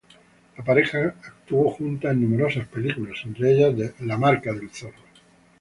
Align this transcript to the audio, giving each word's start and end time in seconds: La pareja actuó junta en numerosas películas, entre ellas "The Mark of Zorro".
La 0.57 0.63
pareja 0.63 1.13
actuó 1.27 1.69
junta 1.69 2.09
en 2.09 2.21
numerosas 2.23 2.67
películas, 2.69 3.19
entre 3.23 3.51
ellas 3.51 3.93
"The 3.99 4.17
Mark 4.17 4.41
of 4.49 4.75
Zorro". 4.75 4.97